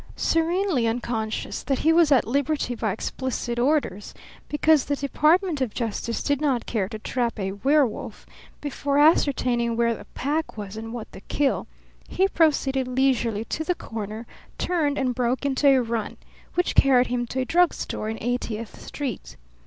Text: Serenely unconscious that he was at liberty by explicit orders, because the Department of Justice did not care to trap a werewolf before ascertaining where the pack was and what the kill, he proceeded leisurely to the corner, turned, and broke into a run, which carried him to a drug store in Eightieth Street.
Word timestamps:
Serenely 0.15 0.87
unconscious 0.87 1.61
that 1.61 1.77
he 1.77 1.93
was 1.93 2.11
at 2.11 2.25
liberty 2.25 2.73
by 2.73 2.91
explicit 2.91 3.59
orders, 3.59 4.15
because 4.49 4.85
the 4.85 4.95
Department 4.95 5.61
of 5.61 5.75
Justice 5.75 6.23
did 6.23 6.41
not 6.41 6.65
care 6.65 6.89
to 6.89 6.97
trap 6.97 7.37
a 7.39 7.51
werewolf 7.51 8.25
before 8.61 8.97
ascertaining 8.97 9.77
where 9.77 9.93
the 9.93 10.05
pack 10.15 10.57
was 10.57 10.75
and 10.75 10.91
what 10.91 11.11
the 11.11 11.21
kill, 11.21 11.67
he 12.07 12.27
proceeded 12.27 12.87
leisurely 12.87 13.45
to 13.45 13.63
the 13.63 13.75
corner, 13.75 14.25
turned, 14.57 14.97
and 14.97 15.13
broke 15.13 15.45
into 15.45 15.67
a 15.67 15.79
run, 15.83 16.17
which 16.55 16.73
carried 16.73 17.05
him 17.05 17.27
to 17.27 17.41
a 17.41 17.45
drug 17.45 17.71
store 17.71 18.09
in 18.09 18.17
Eightieth 18.23 18.81
Street. 18.81 19.37